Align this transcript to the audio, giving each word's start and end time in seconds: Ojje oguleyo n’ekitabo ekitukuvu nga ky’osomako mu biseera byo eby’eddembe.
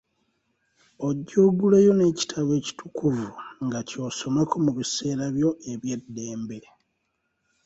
Ojje 1.07 1.37
oguleyo 1.47 1.91
n’ekitabo 1.95 2.49
ekitukuvu 2.59 3.27
nga 3.65 3.79
ky’osomako 3.87 4.55
mu 4.65 4.71
biseera 4.77 5.25
byo 5.35 5.49
eby’eddembe. 5.71 6.59